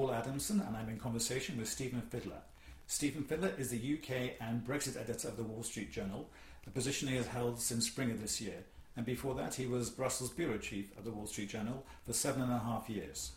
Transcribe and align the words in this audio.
Paul 0.00 0.14
Adamson, 0.14 0.62
and 0.66 0.74
I'm 0.74 0.88
in 0.88 0.98
conversation 0.98 1.58
with 1.58 1.68
Stephen 1.68 2.00
Fidler. 2.10 2.40
Stephen 2.86 3.22
Fidler 3.22 3.58
is 3.60 3.68
the 3.68 3.76
UK 3.76 4.32
and 4.40 4.66
Brexit 4.66 4.96
editor 4.96 5.28
of 5.28 5.36
the 5.36 5.42
Wall 5.42 5.62
Street 5.62 5.92
Journal, 5.92 6.26
a 6.66 6.70
position 6.70 7.06
he 7.06 7.16
has 7.16 7.26
held 7.26 7.60
since 7.60 7.86
spring 7.86 8.10
of 8.10 8.18
this 8.18 8.40
year. 8.40 8.64
And 8.96 9.04
before 9.04 9.34
that, 9.34 9.56
he 9.56 9.66
was 9.66 9.90
Brussels 9.90 10.30
bureau 10.30 10.56
chief 10.56 10.96
of 10.96 11.04
the 11.04 11.10
Wall 11.10 11.26
Street 11.26 11.50
Journal 11.50 11.84
for 12.06 12.14
seven 12.14 12.40
and 12.40 12.50
a 12.50 12.60
half 12.60 12.88
years. 12.88 13.32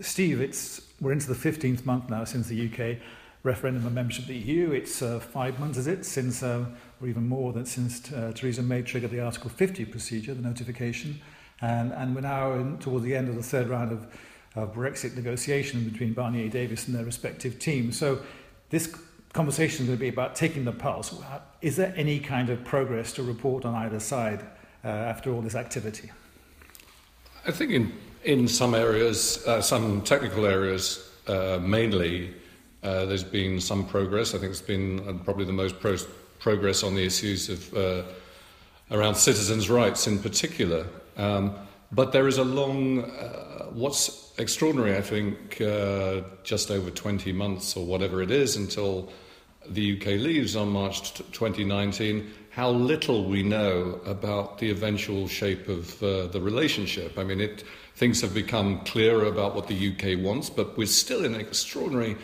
Steve, 0.00 0.40
it's 0.40 0.80
we're 1.02 1.12
into 1.12 1.30
the 1.30 1.34
15th 1.34 1.84
month 1.84 2.08
now 2.08 2.24
since 2.24 2.48
the 2.48 2.70
UK 2.72 3.02
referendum 3.42 3.84
on 3.84 3.92
membership 3.92 4.22
of 4.22 4.28
the 4.28 4.36
EU. 4.36 4.70
It's 4.70 5.02
uh, 5.02 5.20
five 5.20 5.60
months, 5.60 5.76
is 5.76 5.86
it, 5.86 6.06
since, 6.06 6.42
uh, 6.42 6.64
or 6.98 7.08
even 7.08 7.28
more 7.28 7.52
than 7.52 7.66
since 7.66 8.10
uh, 8.10 8.32
Theresa 8.34 8.62
May 8.62 8.80
triggered 8.80 9.10
the 9.10 9.20
Article 9.20 9.50
50 9.50 9.84
procedure, 9.84 10.32
the 10.32 10.40
notification. 10.40 11.20
And, 11.60 11.92
and 11.92 12.14
we're 12.14 12.22
now 12.22 12.54
in, 12.54 12.78
towards 12.78 13.04
the 13.04 13.14
end 13.14 13.28
of 13.28 13.36
the 13.36 13.42
third 13.42 13.68
round 13.68 13.92
of, 13.92 14.06
of 14.54 14.74
Brexit 14.74 15.16
negotiation 15.16 15.88
between 15.88 16.14
Barnier 16.14 16.50
Davis 16.50 16.86
and 16.86 16.96
their 16.96 17.04
respective 17.04 17.58
teams. 17.58 17.98
So 17.98 18.20
this 18.70 18.94
conversation 19.32 19.84
is 19.84 19.88
going 19.88 19.98
to 19.98 20.00
be 20.00 20.08
about 20.08 20.34
taking 20.34 20.64
the 20.64 20.72
pulse. 20.72 21.14
Is 21.62 21.76
there 21.76 21.92
any 21.96 22.20
kind 22.20 22.50
of 22.50 22.62
progress 22.64 23.12
to 23.14 23.22
report 23.22 23.64
on 23.64 23.74
either 23.74 23.98
side 23.98 24.44
uh, 24.84 24.88
after 24.88 25.32
all 25.32 25.40
this 25.40 25.54
activity? 25.54 26.10
I 27.46 27.50
think 27.50 27.72
in, 27.72 27.92
in 28.24 28.46
some 28.46 28.74
areas, 28.74 29.44
uh, 29.46 29.60
some 29.62 30.02
technical 30.02 30.44
areas 30.46 31.10
uh, 31.26 31.58
mainly, 31.62 32.34
uh, 32.82 33.06
there's 33.06 33.24
been 33.24 33.60
some 33.60 33.86
progress. 33.86 34.34
I 34.34 34.38
think 34.38 34.50
it's 34.50 34.60
been 34.60 35.00
uh, 35.08 35.12
probably 35.24 35.44
the 35.44 35.52
most 35.52 35.80
pro- 35.80 35.96
progress 36.38 36.82
on 36.82 36.94
the 36.94 37.04
issues 37.04 37.48
of 37.48 37.74
uh, 37.74 38.02
around 38.90 39.14
citizens' 39.14 39.70
rights 39.70 40.06
in 40.06 40.18
particular. 40.18 40.86
Um, 41.16 41.54
but 41.92 42.12
there 42.12 42.26
is 42.26 42.38
a 42.38 42.44
long, 42.44 43.04
uh, 43.04 43.66
what's 43.72 44.32
extraordinary, 44.38 44.96
I 44.96 45.02
think, 45.02 45.60
uh, 45.60 46.22
just 46.42 46.70
over 46.70 46.90
20 46.90 47.32
months 47.32 47.76
or 47.76 47.84
whatever 47.84 48.22
it 48.22 48.30
is 48.30 48.56
until 48.56 49.12
the 49.68 49.96
UK 49.96 50.06
leaves 50.20 50.56
on 50.56 50.70
March 50.70 51.14
t- 51.14 51.24
2019, 51.32 52.30
how 52.50 52.70
little 52.70 53.24
we 53.24 53.42
know 53.42 54.00
about 54.06 54.58
the 54.58 54.70
eventual 54.70 55.28
shape 55.28 55.68
of 55.68 56.02
uh, 56.02 56.26
the 56.26 56.40
relationship. 56.40 57.18
I 57.18 57.24
mean, 57.24 57.40
it, 57.40 57.62
things 57.94 58.20
have 58.22 58.34
become 58.34 58.80
clearer 58.80 59.26
about 59.26 59.54
what 59.54 59.68
the 59.68 59.92
UK 59.92 60.22
wants, 60.22 60.50
but 60.50 60.76
we're 60.76 60.86
still 60.86 61.24
in 61.24 61.34
an 61.34 61.40
extraordinary, 61.40 62.16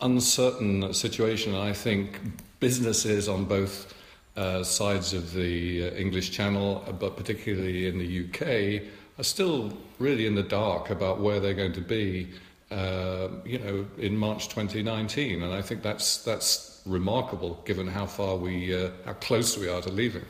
uncertain 0.00 0.94
situation. 0.94 1.54
I 1.54 1.72
think 1.72 2.20
businesses 2.60 3.28
on 3.28 3.44
both 3.44 3.94
uh, 4.36 4.62
sides 4.62 5.12
of 5.14 5.32
the 5.32 5.88
uh, 5.88 5.90
English 5.94 6.30
Channel, 6.30 6.84
uh, 6.86 6.92
but 6.92 7.16
particularly 7.16 7.86
in 7.86 7.98
the 7.98 8.24
UK, 8.24 8.82
are 9.18 9.24
still 9.24 9.72
really 9.98 10.26
in 10.26 10.34
the 10.34 10.42
dark 10.42 10.90
about 10.90 11.20
where 11.20 11.40
they're 11.40 11.54
going 11.54 11.72
to 11.72 11.80
be, 11.80 12.28
uh, 12.70 13.28
you 13.44 13.58
know, 13.58 13.86
in 13.98 14.16
March 14.16 14.48
2019. 14.48 15.42
And 15.42 15.52
I 15.52 15.62
think 15.62 15.82
that's 15.82 16.18
that's 16.18 16.80
remarkable, 16.86 17.60
given 17.64 17.86
how 17.86 18.06
far 18.06 18.36
we, 18.36 18.74
uh, 18.74 18.90
how 19.04 19.14
close 19.14 19.58
we 19.58 19.68
are 19.68 19.82
to 19.82 19.90
leaving. 19.90 20.24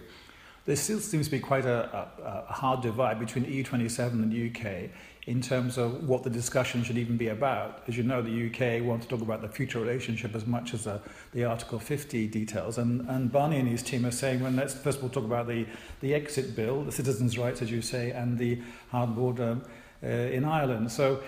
There 0.64 0.76
still 0.76 1.00
seems 1.00 1.26
to 1.26 1.30
be 1.30 1.40
quite 1.40 1.64
a, 1.64 2.08
a, 2.22 2.44
a 2.48 2.52
hard 2.52 2.82
divide 2.82 3.18
between 3.18 3.44
EU27 3.44 4.12
and 4.12 4.56
UK 4.56 4.90
in 5.28 5.42
terms 5.42 5.76
of 5.76 6.08
what 6.08 6.22
the 6.22 6.30
discussion 6.30 6.82
should 6.82 6.96
even 6.96 7.18
be 7.18 7.28
about. 7.28 7.82
As 7.86 7.98
you 7.98 8.02
know, 8.02 8.22
the 8.22 8.46
UK 8.46 8.82
wants 8.82 9.04
to 9.04 9.10
talk 9.10 9.20
about 9.20 9.42
the 9.42 9.48
future 9.48 9.78
relationship 9.78 10.34
as 10.34 10.46
much 10.46 10.72
as 10.72 10.84
the, 10.84 11.02
the 11.34 11.44
Article 11.44 11.78
50 11.78 12.26
details. 12.28 12.78
And, 12.78 13.06
and 13.10 13.30
Barnier 13.30 13.58
and 13.58 13.68
his 13.68 13.82
team 13.82 14.06
are 14.06 14.10
saying, 14.10 14.40
well, 14.40 14.50
let's 14.52 14.72
first 14.72 14.98
of 14.98 15.04
all 15.04 15.10
talk 15.10 15.24
about 15.24 15.46
the, 15.46 15.66
the 16.00 16.14
exit 16.14 16.56
bill, 16.56 16.82
the 16.82 16.92
citizens' 16.92 17.36
rights, 17.36 17.60
as 17.60 17.70
you 17.70 17.82
say, 17.82 18.10
and 18.10 18.38
the 18.38 18.58
hard 18.90 19.14
border 19.14 19.58
uh, 20.02 20.06
in 20.06 20.46
Ireland. 20.46 20.90
So 20.90 21.22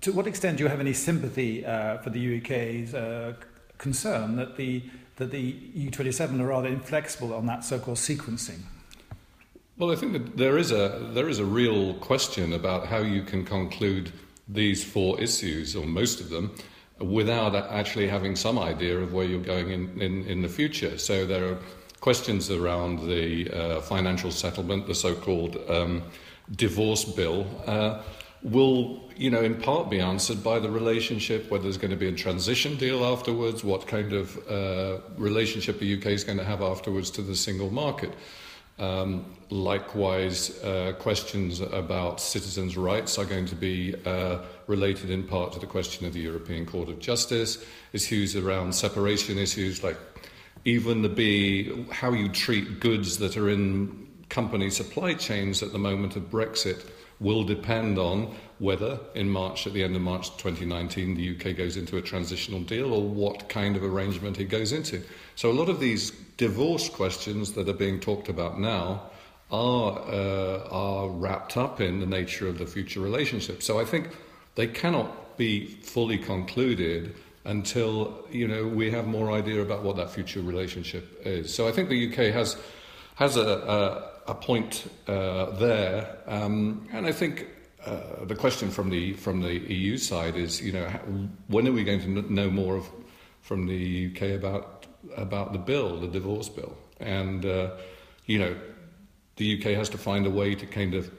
to 0.00 0.12
what 0.12 0.26
extent 0.26 0.58
do 0.58 0.64
you 0.64 0.68
have 0.68 0.80
any 0.80 0.92
sympathy 0.92 1.64
uh, 1.64 1.98
for 1.98 2.10
the 2.10 2.38
UK's 2.38 2.92
uh, 2.92 3.34
concern 3.78 4.34
that 4.34 4.56
the, 4.56 4.82
that 5.14 5.30
the 5.30 5.52
EU27 5.76 6.40
are 6.40 6.46
rather 6.48 6.68
inflexible 6.68 7.32
on 7.32 7.46
that 7.46 7.64
so-called 7.64 7.98
sequencing? 7.98 8.62
Well, 9.76 9.90
I 9.90 9.96
think 9.96 10.12
that 10.12 10.36
there 10.36 10.56
is 10.56 10.70
a 10.70 11.10
there 11.14 11.28
is 11.28 11.40
a 11.40 11.44
real 11.44 11.94
question 11.94 12.52
about 12.52 12.86
how 12.86 12.98
you 12.98 13.22
can 13.22 13.44
conclude 13.44 14.12
these 14.46 14.84
four 14.84 15.20
issues, 15.20 15.74
or 15.74 15.84
most 15.84 16.20
of 16.20 16.30
them, 16.30 16.54
without 17.00 17.56
actually 17.56 18.06
having 18.06 18.36
some 18.36 18.56
idea 18.56 19.00
of 19.00 19.12
where 19.12 19.24
you're 19.24 19.40
going 19.40 19.70
in, 19.70 20.00
in, 20.00 20.24
in 20.26 20.42
the 20.42 20.48
future. 20.48 20.96
So 20.96 21.26
there 21.26 21.44
are 21.48 21.58
questions 22.00 22.52
around 22.52 23.08
the 23.08 23.50
uh, 23.50 23.80
financial 23.80 24.30
settlement, 24.30 24.86
the 24.86 24.94
so-called 24.94 25.58
um, 25.68 26.02
divorce 26.54 27.04
bill. 27.04 27.44
Uh, 27.66 28.02
will 28.44 29.00
you 29.16 29.30
know 29.30 29.42
in 29.42 29.56
part 29.56 29.90
be 29.90 29.98
answered 29.98 30.44
by 30.44 30.60
the 30.60 30.70
relationship 30.70 31.50
whether 31.50 31.64
there's 31.64 31.78
going 31.78 31.90
to 31.90 31.96
be 31.96 32.08
a 32.08 32.12
transition 32.12 32.76
deal 32.76 33.02
afterwards 33.02 33.64
what 33.64 33.86
kind 33.86 34.12
of 34.12 34.36
uh, 34.48 34.98
relationship 35.16 35.80
the 35.80 35.96
UK 35.96 36.08
is 36.08 36.22
going 36.22 36.36
to 36.36 36.44
have 36.44 36.60
afterwards 36.60 37.10
to 37.10 37.22
the 37.22 37.34
single 37.34 37.70
market 37.70 38.12
um, 38.78 39.24
likewise, 39.50 40.62
uh, 40.64 40.94
questions 40.98 41.60
about 41.60 42.20
citizens' 42.20 42.76
rights 42.76 43.18
are 43.18 43.24
going 43.24 43.46
to 43.46 43.54
be 43.54 43.94
uh, 44.04 44.38
related 44.66 45.10
in 45.10 45.22
part 45.22 45.52
to 45.52 45.60
the 45.60 45.66
question 45.66 46.06
of 46.06 46.12
the 46.12 46.20
European 46.20 46.66
Court 46.66 46.88
of 46.88 46.98
Justice, 46.98 47.64
issues 47.92 48.34
around 48.34 48.74
separation 48.74 49.38
issues 49.38 49.84
like 49.84 49.96
even 50.64 51.02
the 51.02 51.08
be 51.08 51.84
how 51.92 52.12
you 52.12 52.28
treat 52.28 52.80
goods 52.80 53.18
that 53.18 53.36
are 53.36 53.50
in 53.50 54.08
company 54.28 54.70
supply 54.70 55.14
chains 55.14 55.62
at 55.62 55.72
the 55.72 55.78
moment 55.78 56.16
of 56.16 56.30
Brexit 56.30 56.88
will 57.20 57.44
depend 57.44 57.98
on 57.98 58.34
whether 58.58 58.98
in 59.14 59.28
March, 59.28 59.66
at 59.66 59.72
the 59.72 59.82
end 59.82 59.96
of 59.96 60.02
March 60.02 60.30
2019, 60.36 61.14
the 61.14 61.36
UK 61.36 61.56
goes 61.56 61.76
into 61.76 61.96
a 61.96 62.02
transitional 62.02 62.60
deal 62.60 62.92
or 62.92 63.02
what 63.02 63.48
kind 63.48 63.76
of 63.76 63.84
arrangement 63.84 64.38
it 64.38 64.46
goes 64.46 64.72
into. 64.72 65.02
So 65.36 65.50
a 65.50 65.52
lot 65.52 65.68
of 65.68 65.80
these 65.80 66.10
divorce 66.36 66.88
questions 66.88 67.52
that 67.52 67.68
are 67.68 67.74
being 67.74 68.00
talked 68.00 68.28
about 68.28 68.58
now 68.58 69.10
are, 69.50 69.98
uh, 70.08 70.68
are 70.70 71.08
wrapped 71.08 71.56
up 71.56 71.80
in 71.80 72.00
the 72.00 72.06
nature 72.06 72.48
of 72.48 72.58
the 72.58 72.66
future 72.66 73.00
relationship. 73.00 73.62
So 73.62 73.80
I 73.80 73.84
think 73.84 74.08
they 74.54 74.66
cannot 74.66 75.36
be 75.36 75.66
fully 75.66 76.18
concluded 76.18 77.14
until 77.44 78.24
you 78.30 78.48
know 78.48 78.66
we 78.66 78.90
have 78.90 79.06
more 79.06 79.30
idea 79.30 79.60
about 79.60 79.82
what 79.82 79.96
that 79.96 80.10
future 80.10 80.40
relationship 80.40 81.20
is. 81.26 81.54
So 81.54 81.68
I 81.68 81.72
think 81.72 81.88
the 81.88 82.08
UK 82.08 82.32
has 82.32 82.56
has 83.14 83.36
a, 83.36 83.40
a, 84.26 84.32
a 84.32 84.34
point 84.34 84.90
uh, 85.06 85.50
there, 85.52 86.16
um, 86.26 86.88
and 86.92 87.06
I 87.06 87.12
think 87.12 87.46
uh, 87.84 88.24
the 88.24 88.34
question 88.34 88.70
from 88.70 88.90
the 88.90 89.12
from 89.14 89.42
the 89.42 89.54
EU 89.72 89.96
side 89.98 90.36
is, 90.36 90.60
you 90.62 90.72
know, 90.72 90.86
when 91.48 91.68
are 91.68 91.72
we 91.72 91.84
going 91.84 92.00
to 92.00 92.32
know 92.32 92.50
more 92.50 92.76
of, 92.76 92.88
from 93.42 93.66
the 93.66 94.10
UK 94.10 94.22
about 94.38 94.86
about 95.16 95.52
the 95.52 95.58
bill, 95.58 96.00
the 96.00 96.08
divorce 96.08 96.48
bill, 96.48 96.76
and 96.98 97.44
uh, 97.44 97.70
you 98.26 98.38
know, 98.38 98.56
the 99.36 99.58
UK 99.58 99.76
has 99.76 99.88
to 99.90 99.98
find 99.98 100.26
a 100.26 100.30
way 100.30 100.54
to 100.54 100.66
kind 100.66 100.94
of 100.94 101.10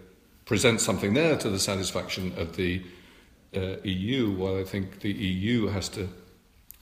present 0.46 0.82
something 0.82 1.14
there 1.14 1.38
to 1.38 1.50
the 1.50 1.60
satisfaction 1.60 2.34
of 2.38 2.56
the 2.56 2.84
uh, 3.56 3.78
EU. 3.84 4.32
While 4.32 4.58
I 4.58 4.64
think 4.64 5.02
the 5.02 5.12
EU 5.12 5.68
has 5.68 5.88
to 5.90 6.10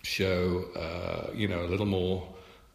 show, 0.03 0.65
uh, 0.75 1.31
you 1.33 1.47
know, 1.47 1.63
a 1.63 1.67
little 1.67 1.85
more. 1.85 2.27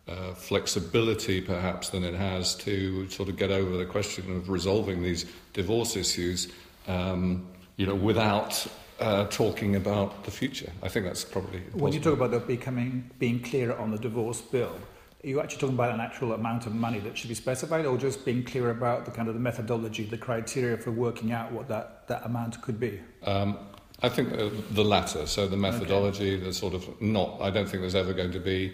Uh, 0.08 0.32
flexibility, 0.32 1.38
perhaps, 1.38 1.90
than 1.90 2.02
it 2.02 2.14
has 2.14 2.54
to 2.54 3.06
sort 3.10 3.28
of 3.28 3.36
get 3.36 3.50
over 3.50 3.76
the 3.76 3.84
question 3.84 4.34
of 4.34 4.48
resolving 4.48 5.02
these 5.02 5.26
divorce 5.52 5.96
issues 5.96 6.48
um, 6.86 7.46
you 7.76 7.84
know, 7.84 7.94
without 7.94 8.66
uh, 9.00 9.26
talking 9.26 9.76
about 9.76 10.24
the 10.24 10.30
future. 10.30 10.70
I 10.82 10.88
think 10.88 11.04
that's 11.04 11.24
probably. 11.24 11.60
When 11.72 11.92
you 11.92 12.00
talk 12.00 12.14
about 12.18 12.46
becoming 12.46 13.10
being 13.18 13.40
clearer 13.40 13.76
on 13.76 13.90
the 13.90 13.98
divorce 13.98 14.40
bill, 14.40 14.76
are 15.22 15.28
you 15.28 15.40
actually 15.40 15.60
talking 15.60 15.74
about 15.74 15.92
an 15.92 16.00
actual 16.00 16.32
amount 16.32 16.66
of 16.66 16.74
money 16.74 17.00
that 17.00 17.16
should 17.16 17.28
be 17.28 17.34
specified, 17.34 17.84
or 17.84 17.98
just 17.98 18.24
being 18.24 18.42
clear 18.42 18.70
about 18.70 19.04
the 19.04 19.10
kind 19.10 19.28
of 19.28 19.34
the 19.34 19.40
methodology, 19.40 20.04
the 20.04 20.18
criteria 20.18 20.76
for 20.76 20.90
working 20.90 21.32
out 21.32 21.52
what 21.52 21.68
that, 21.68 22.08
that 22.08 22.24
amount 22.24 22.60
could 22.62 22.80
be? 22.80 22.98
Um, 23.24 23.58
I 24.00 24.08
think 24.08 24.32
uh, 24.32 24.48
the 24.70 24.84
latter. 24.84 25.26
So 25.26 25.46
the 25.46 25.56
methodology, 25.56 26.36
okay. 26.36 26.44
the 26.44 26.52
sort 26.52 26.74
of 26.74 27.00
not. 27.00 27.40
I 27.40 27.50
don't 27.50 27.68
think 27.68 27.82
there's 27.82 27.94
ever 27.94 28.12
going 28.14 28.32
to 28.32 28.40
be 28.40 28.72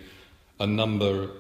a 0.61 0.67
number. 0.67 1.31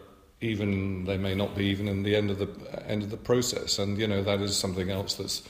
Even 0.40 1.05
they 1.05 1.16
may 1.16 1.34
not 1.34 1.55
be 1.55 1.66
even 1.66 1.88
in 1.88 2.02
the 2.02 2.14
end 2.14 2.31
of 2.31 2.38
the 2.38 2.87
end 2.87 3.02
of 3.02 3.11
the 3.11 3.16
process, 3.16 3.78
and 3.78 3.99
you 3.99 4.06
know 4.06 4.22
that 4.22 4.40
is 4.40 4.56
something 4.56 4.90
else 4.90 5.14
that's 5.14 5.43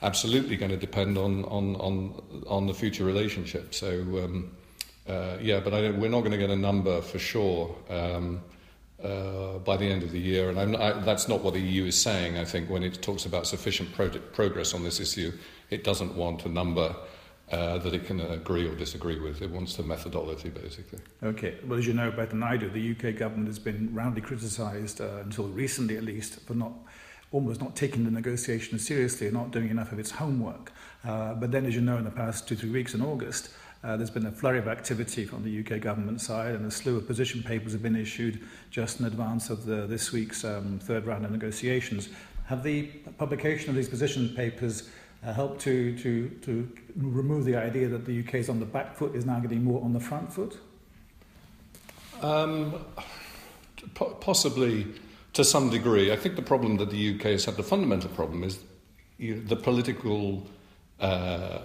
absolutely 0.00 0.56
going 0.56 0.70
to 0.70 0.76
depend 0.76 1.18
on 1.18 1.44
on 1.44 1.76
on 1.76 2.44
on 2.46 2.66
the 2.66 2.74
future 2.74 3.04
relationship. 3.04 3.74
So 3.74 4.00
um, 4.24 4.50
uh, 5.08 5.36
yeah, 5.40 5.60
but 5.60 5.72
we're 5.72 6.08
not 6.08 6.20
going 6.20 6.32
to 6.32 6.38
get 6.38 6.50
a 6.50 6.56
number 6.56 7.00
for 7.00 7.18
sure 7.18 7.74
um, 7.88 8.40
uh, 9.02 9.58
by 9.58 9.76
the 9.76 9.86
end 9.86 10.02
of 10.02 10.12
the 10.12 10.20
year, 10.20 10.50
and 10.50 10.76
I, 10.76 11.00
that's 11.00 11.28
not 11.28 11.42
what 11.42 11.54
the 11.54 11.60
EU 11.60 11.86
is 11.86 12.00
saying. 12.00 12.36
I 12.36 12.44
think 12.44 12.68
when 12.68 12.82
it 12.82 13.00
talks 13.02 13.24
about 13.26 13.46
sufficient 13.46 13.92
pro- 13.94 14.10
progress 14.10 14.74
on 14.74 14.82
this 14.82 15.00
issue, 15.00 15.32
it 15.70 15.84
doesn't 15.84 16.14
want 16.14 16.44
a 16.44 16.48
number. 16.48 16.94
Uh, 17.50 17.78
that 17.78 17.94
it 17.94 18.04
can 18.04 18.20
agree 18.20 18.68
or 18.68 18.74
disagree 18.74 19.18
with. 19.18 19.40
It 19.40 19.50
wants 19.50 19.74
the 19.74 19.82
methodology, 19.82 20.50
basically. 20.50 20.98
Okay. 21.22 21.54
Well, 21.66 21.78
as 21.78 21.86
you 21.86 21.94
know 21.94 22.10
better 22.10 22.26
than 22.26 22.42
I 22.42 22.58
do, 22.58 22.68
the 22.68 22.90
UK 22.90 23.16
government 23.16 23.46
has 23.46 23.58
been 23.58 23.88
roundly 23.94 24.20
criticised, 24.20 25.00
uh, 25.00 25.22
until 25.24 25.48
recently 25.48 25.96
at 25.96 26.04
least, 26.04 26.40
for 26.40 26.52
not 26.52 26.72
almost 27.32 27.62
not 27.62 27.74
taking 27.74 28.04
the 28.04 28.10
negotiations 28.10 28.86
seriously 28.86 29.28
and 29.28 29.34
not 29.34 29.50
doing 29.50 29.70
enough 29.70 29.92
of 29.92 29.98
its 29.98 30.10
homework. 30.10 30.72
Uh, 31.06 31.32
but 31.34 31.50
then, 31.50 31.64
as 31.64 31.74
you 31.74 31.80
know, 31.80 31.96
in 31.96 32.04
the 32.04 32.10
past 32.10 32.46
two, 32.46 32.54
three 32.54 32.70
weeks 32.70 32.92
in 32.92 33.00
August, 33.00 33.50
Uh, 33.84 33.96
there's 33.96 34.10
been 34.10 34.26
a 34.26 34.32
flurry 34.32 34.58
of 34.58 34.66
activity 34.66 35.24
from 35.24 35.44
the 35.44 35.60
UK 35.60 35.80
government 35.80 36.20
side, 36.20 36.54
and 36.54 36.66
a 36.66 36.70
slew 36.70 36.96
of 36.96 37.06
position 37.06 37.42
papers 37.42 37.72
have 37.72 37.82
been 37.82 37.94
issued 37.94 38.40
just 38.70 38.98
in 38.98 39.06
advance 39.06 39.50
of 39.50 39.64
the, 39.66 39.86
this 39.86 40.10
week's 40.10 40.44
um, 40.44 40.80
third 40.82 41.06
round 41.06 41.24
of 41.24 41.30
negotiations. 41.30 42.08
Have 42.46 42.64
the 42.64 42.86
publication 43.18 43.70
of 43.70 43.76
these 43.76 43.88
position 43.88 44.30
papers 44.34 44.90
uh, 45.24 45.48
to, 45.58 45.98
to, 45.98 46.28
to 46.42 46.72
remove 46.96 47.44
the 47.44 47.56
idea 47.56 47.88
that 47.88 48.06
the 48.06 48.20
UK 48.20 48.34
is 48.34 48.48
on 48.48 48.60
the 48.60 48.66
back 48.66 48.96
foot, 48.96 49.14
is 49.14 49.26
now 49.26 49.40
getting 49.40 49.64
more 49.64 49.82
on 49.82 49.92
the 49.92 50.00
front 50.00 50.32
foot? 50.32 50.58
Um, 52.22 52.84
po- 53.94 54.16
possibly 54.20 54.86
to 55.32 55.44
some 55.44 55.70
degree. 55.70 56.12
I 56.12 56.16
think 56.16 56.36
the 56.36 56.42
problem 56.42 56.76
that 56.78 56.90
the 56.90 57.14
UK 57.14 57.22
has 57.22 57.44
had, 57.44 57.56
the 57.56 57.62
fundamental 57.62 58.10
problem, 58.10 58.44
is 58.44 58.58
you 59.18 59.36
know, 59.36 59.40
the 59.42 59.56
political 59.56 60.46
uh, 61.00 61.60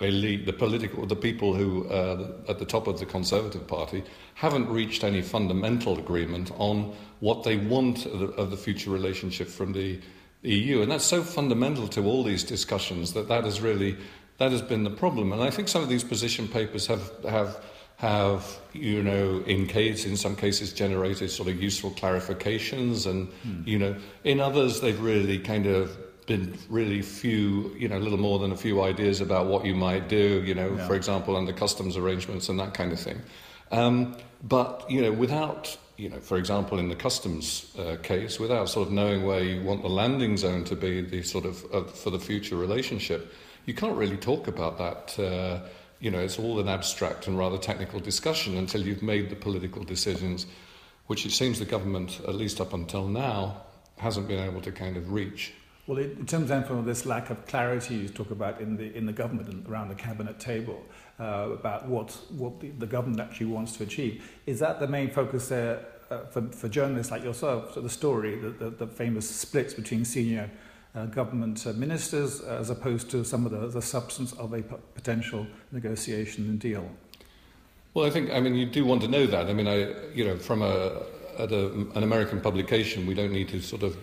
elite, 0.00 0.46
the 0.46 0.52
political, 0.52 1.06
the 1.06 1.16
people 1.16 1.54
who 1.54 1.88
uh, 1.88 2.32
at 2.48 2.58
the 2.58 2.64
top 2.64 2.86
of 2.86 2.98
the 2.98 3.06
Conservative 3.06 3.66
Party 3.66 4.02
haven't 4.34 4.68
reached 4.68 5.04
any 5.04 5.22
fundamental 5.22 5.98
agreement 5.98 6.50
on 6.58 6.94
what 7.20 7.44
they 7.44 7.56
want 7.56 8.06
of 8.06 8.18
the, 8.18 8.26
of 8.26 8.50
the 8.50 8.56
future 8.56 8.90
relationship 8.90 9.48
from 9.48 9.72
the 9.72 10.00
EU, 10.44 10.82
and 10.82 10.90
that's 10.90 11.04
so 11.04 11.22
fundamental 11.22 11.88
to 11.88 12.04
all 12.04 12.22
these 12.22 12.44
discussions 12.44 13.12
that 13.14 13.28
that 13.28 13.44
has 13.44 13.60
really 13.60 13.96
that 14.38 14.50
has 14.52 14.62
been 14.62 14.84
the 14.84 14.90
problem. 14.90 15.32
And 15.32 15.42
I 15.42 15.50
think 15.50 15.68
some 15.68 15.82
of 15.82 15.88
these 15.88 16.04
position 16.04 16.48
papers 16.48 16.86
have 16.86 17.12
have 17.24 17.64
have 17.96 18.58
you 18.72 19.02
know 19.02 19.42
in 19.46 19.66
case 19.66 20.04
in 20.04 20.16
some 20.16 20.36
cases 20.36 20.72
generated 20.72 21.30
sort 21.30 21.48
of 21.48 21.62
useful 21.62 21.90
clarifications 21.92 23.06
and 23.06 23.28
mm. 23.46 23.66
you 23.66 23.78
know 23.78 23.96
in 24.24 24.40
others 24.40 24.80
they've 24.80 25.00
really 25.00 25.38
kind 25.38 25.66
of 25.66 25.96
been 26.26 26.56
really 26.68 27.02
few, 27.02 27.74
you 27.78 27.88
know, 27.88 27.98
a 27.98 28.00
little 28.00 28.18
more 28.18 28.38
than 28.38 28.52
a 28.52 28.56
few 28.56 28.82
ideas 28.82 29.20
about 29.20 29.46
what 29.46 29.64
you 29.64 29.74
might 29.74 30.08
do, 30.08 30.42
you 30.44 30.54
know, 30.54 30.74
yeah. 30.74 30.86
for 30.86 30.94
example, 30.94 31.36
under 31.36 31.52
customs 31.52 31.96
arrangements 31.96 32.48
and 32.48 32.58
that 32.58 32.74
kind 32.74 32.92
of 32.92 33.00
thing. 33.00 33.20
Um, 33.70 34.16
but, 34.42 34.90
you 34.90 35.02
know, 35.02 35.12
without, 35.12 35.76
you 35.96 36.08
know, 36.08 36.18
for 36.20 36.36
example, 36.36 36.78
in 36.78 36.88
the 36.88 36.96
customs 36.96 37.74
uh, 37.78 37.96
case, 38.02 38.40
without 38.40 38.68
sort 38.68 38.88
of 38.88 38.92
knowing 38.92 39.24
where 39.24 39.42
you 39.42 39.62
want 39.62 39.82
the 39.82 39.88
landing 39.88 40.36
zone 40.36 40.64
to 40.64 40.76
be, 40.76 41.00
the 41.00 41.22
sort 41.22 41.44
of 41.44 41.64
uh, 41.72 41.84
for 41.84 42.10
the 42.10 42.18
future 42.18 42.56
relationship, 42.56 43.32
you 43.66 43.74
can't 43.74 43.96
really 43.96 44.16
talk 44.16 44.48
about 44.48 44.78
that. 44.78 45.18
Uh, 45.18 45.60
you 46.00 46.10
know, 46.10 46.18
it's 46.18 46.38
all 46.38 46.58
an 46.60 46.68
abstract 46.68 47.26
and 47.26 47.38
rather 47.38 47.56
technical 47.56 48.00
discussion 48.00 48.56
until 48.56 48.82
you've 48.82 49.02
made 49.02 49.30
the 49.30 49.36
political 49.36 49.84
decisions, 49.84 50.46
which 51.06 51.24
it 51.24 51.30
seems 51.30 51.58
the 51.58 51.64
government, 51.64 52.20
at 52.26 52.34
least 52.34 52.60
up 52.60 52.74
until 52.74 53.08
now, 53.08 53.62
hasn't 53.96 54.28
been 54.28 54.40
able 54.40 54.60
to 54.60 54.72
kind 54.72 54.96
of 54.96 55.12
reach. 55.12 55.52
Well, 55.86 55.98
in 55.98 56.24
terms 56.24 56.48
then 56.48 56.64
from 56.64 56.86
this 56.86 57.04
lack 57.04 57.28
of 57.28 57.44
clarity 57.46 57.96
you 57.96 58.08
talk 58.08 58.30
about 58.30 58.60
in 58.60 58.76
the 58.76 58.96
in 58.96 59.04
the 59.04 59.12
government 59.12 59.48
and 59.48 59.68
around 59.68 59.88
the 59.88 59.94
cabinet 59.94 60.40
table 60.40 60.82
uh, 61.20 61.50
about 61.52 61.86
what 61.86 62.10
what 62.30 62.60
the, 62.60 62.70
the 62.70 62.86
government 62.86 63.20
actually 63.20 63.46
wants 63.46 63.76
to 63.76 63.82
achieve, 63.82 64.30
is 64.46 64.58
that 64.60 64.80
the 64.80 64.88
main 64.88 65.10
focus 65.10 65.48
there 65.48 65.84
uh, 66.10 66.24
for, 66.26 66.42
for 66.52 66.68
journalists 66.68 67.12
like 67.12 67.22
yourself? 67.22 67.74
So 67.74 67.82
the 67.82 67.90
story, 67.90 68.36
the, 68.36 68.50
the, 68.50 68.70
the 68.70 68.86
famous 68.86 69.28
splits 69.28 69.74
between 69.74 70.06
senior 70.06 70.50
uh, 70.94 71.04
government 71.06 71.66
uh, 71.66 71.72
ministers 71.74 72.40
as 72.40 72.70
opposed 72.70 73.10
to 73.10 73.22
some 73.22 73.44
of 73.44 73.52
the, 73.52 73.66
the 73.68 73.82
substance 73.82 74.32
of 74.34 74.54
a 74.54 74.62
potential 74.62 75.46
negotiation 75.70 76.46
and 76.46 76.58
deal. 76.58 76.88
Well, 77.92 78.06
I 78.06 78.10
think 78.10 78.30
I 78.30 78.40
mean 78.40 78.54
you 78.54 78.64
do 78.64 78.86
want 78.86 79.02
to 79.02 79.08
know 79.08 79.26
that. 79.26 79.50
I 79.50 79.52
mean, 79.52 79.68
I 79.68 79.92
you 80.14 80.24
know 80.24 80.38
from 80.38 80.62
a 80.62 81.02
at 81.38 81.52
a, 81.52 81.66
an 81.94 82.02
American 82.02 82.40
publication, 82.40 83.06
we 83.06 83.12
don't 83.12 83.32
need 83.32 83.48
to 83.48 83.60
sort 83.60 83.82
of 83.82 83.98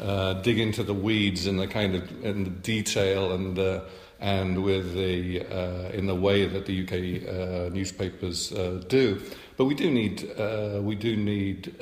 uh, 0.00 0.34
dig 0.34 0.58
into 0.58 0.82
the 0.82 0.94
weeds 0.94 1.46
in 1.46 1.56
the 1.56 1.66
kind 1.66 1.94
of 1.94 2.24
in 2.24 2.44
the 2.44 2.50
detail 2.50 3.32
and 3.32 3.58
uh, 3.58 3.80
and 4.20 4.62
with 4.62 4.94
the 4.94 5.40
uh, 5.40 5.90
in 5.92 6.06
the 6.06 6.14
way 6.14 6.46
that 6.46 6.66
the 6.66 6.82
UK 6.82 6.92
uh, 6.92 7.74
newspapers 7.74 8.52
uh, 8.52 8.82
do. 8.88 9.20
But 9.56 9.66
we 9.66 9.74
do 9.74 9.90
need 9.90 10.30
uh, 10.38 10.80
we 10.82 10.94
do 10.94 11.16
need 11.16 11.74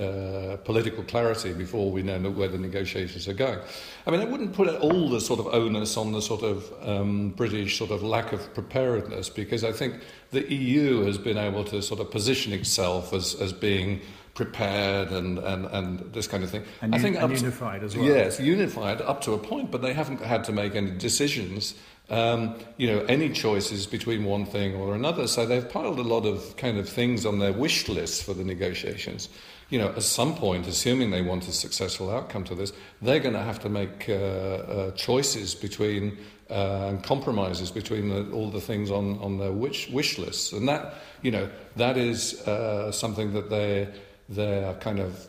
political 0.65 1.05
clarity 1.05 1.53
before 1.53 1.93
we 1.93 2.03
know 2.03 2.19
where 2.31 2.49
the 2.49 2.59
negotiations 2.59 3.29
are 3.29 3.35
going. 3.35 3.61
I 4.07 4.11
mean, 4.11 4.21
I 4.21 4.25
wouldn't 4.25 4.53
put 4.53 4.69
all 4.81 5.09
the 5.09 5.21
sort 5.21 5.39
of 5.39 5.47
onus 5.55 5.97
on 5.97 6.13
the 6.13 6.23
sort 6.23 6.43
of 6.43 6.73
um, 6.83 7.31
British 7.31 7.79
sort 7.79 7.93
of 7.93 8.03
lack 8.03 8.33
of 8.33 8.53
preparedness 8.53 9.29
because 9.29 9.63
I 9.63 9.71
think 9.73 10.01
the 10.31 10.53
EU 10.53 11.05
has 11.05 11.19
been 11.19 11.39
able 11.39 11.65
to 11.65 11.81
sort 11.83 12.01
of 12.01 12.11
position 12.11 12.53
itself 12.53 13.13
as 13.13 13.37
as 13.37 13.53
being 13.53 14.01
prepared 14.39 15.11
and, 15.11 15.37
and, 15.41 15.67
and 15.67 16.13
this 16.13 16.29
kind 16.29 16.45
of 16.45 16.51
thing. 16.51 16.63
And, 16.81 16.95
I 16.95 16.99
think 17.01 17.17
and 17.17 17.33
unified 17.33 17.83
as 17.83 17.97
well. 17.97 18.07
Yes, 18.07 18.39
unified 18.39 19.01
up 19.03 19.21
to 19.23 19.33
a 19.33 19.39
point, 19.39 19.73
but 19.73 19.83
they 19.83 19.93
haven't 19.93 20.21
had 20.21 20.45
to 20.45 20.53
make 20.53 20.77
any 20.77 20.93
decisions, 20.93 21.75
um, 22.09 22.55
you 22.77 22.87
know, 22.87 23.01
any 23.07 23.31
choices 23.31 23.85
between 23.85 24.25
one 24.25 24.47
thing 24.47 24.77
or 24.77 24.95
another. 24.95 25.27
So 25.27 25.45
they've 25.45 25.69
piled 25.69 25.99
a 25.99 26.09
lot 26.15 26.25
of 26.25 26.57
kind 26.57 26.79
of 26.79 26.89
things 26.89 27.27
on 27.27 27.41
their 27.41 27.53
wish 27.53 27.89
list 27.89 28.23
for 28.23 28.33
the 28.33 28.45
negotiations. 28.45 29.29
You 29.71 29.81
know, 29.81 29.89
at 29.89 30.03
some 30.05 30.37
point, 30.37 30.69
assuming 30.69 31.11
they 31.11 31.23
want 31.23 31.49
a 31.49 31.53
successful 31.53 32.09
outcome 32.09 32.45
to 32.45 32.55
this, 32.55 32.73
they're 33.03 33.19
going 33.19 33.35
to 33.35 33.43
have 33.43 33.59
to 33.67 33.69
make 33.69 34.09
uh, 34.09 34.13
uh, 34.13 34.91
choices 34.93 35.57
between 35.57 36.17
uh, 36.51 36.97
compromises 37.03 37.71
between 37.71 38.09
the, 38.09 38.31
all 38.31 38.51
the 38.51 38.61
things 38.61 38.91
on, 38.91 39.19
on 39.19 39.37
their 39.37 39.53
wish, 39.53 39.91
wish 39.91 40.17
lists. 40.17 40.53
And 40.53 40.67
that, 40.67 40.95
you 41.21 41.31
know, 41.31 41.51
that 41.77 41.99
is 41.99 42.41
uh, 42.49 42.91
something 42.91 43.35
that 43.35 43.51
they 43.51 43.89
they're 44.29 44.75
kind 44.75 44.99
of, 44.99 45.29